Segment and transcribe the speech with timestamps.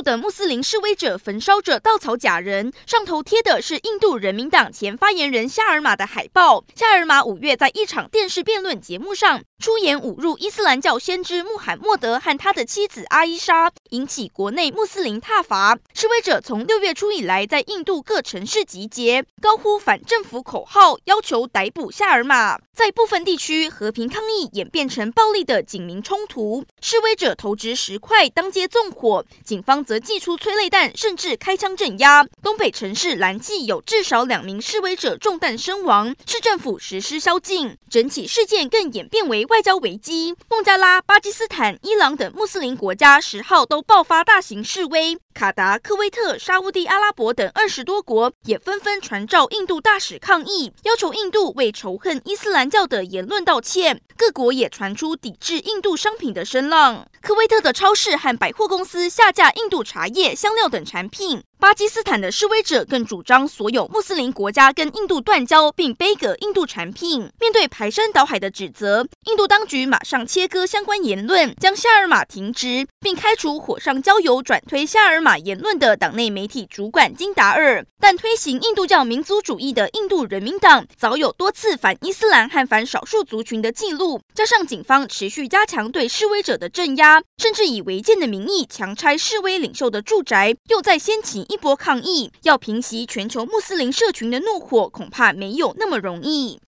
[0.00, 6.64] 愤怒的穆斯林示威者焚烧着稻草假人，上头贴的是印度人民党前发言人夏尔马的海报。
[6.74, 15.78] 夏尔马五月在一场电视辩论节目上出言侮辱伊斯兰教先知穆罕默德和他的妻子阿伊莎，引起国内穆斯林挞伐。
[15.92, 22.58] 示威者从六月初以来在印度各城市集结，高呼反政府口号，要求逮捕夏尔马。
[22.72, 29.84] 在部分地区，和平抗议演变成暴力的警民冲突，示威者投掷石块，当街纵火，警方。
[29.90, 32.24] 则祭出催泪弹，甚至开枪镇压。
[32.44, 37.76] 东北城市兰济有至少两名示威者中弹身亡，市政府实施宵禁。
[37.90, 40.36] 整起事件更演变为外交危机。
[40.48, 45.18] 孟加拉、巴基斯坦、伊朗等穆斯林国家十号都爆发大型示威。
[45.34, 54.00] 卡达、科威特、沙乌地阿拉伯等二十多国也纷纷传召印度大使抗议，要求印度为仇恨伊斯兰教的言论道歉。
[54.16, 57.06] 各国也传出抵制印度商品的声浪。
[57.22, 61.42] 科威特的超市和百货公司下架印度茶叶、香料等产品。
[61.58, 67.30] 巴基斯坦的示威者更主张所有穆斯林国家跟印度断交，并杯葛印度产品。
[67.38, 77.84] 面对排山倒海的指责，印度当局马上切割相关言论，将夏尔马停职，并开除火上浇油转推夏尔马言论的党内媒体主管金达尔。
[78.02, 91.46] 但推行印度教民族主义的印度人民党早有多次反伊斯兰和反少数族群的记录，加上警方持续加强对示威者的镇压，甚至以违建的名义强拆示威领袖的住宅，又再掀起。
[91.48, 96.58] 一波抗议，要平息全球穆斯林社群的怒火，恐怕没有那么容易。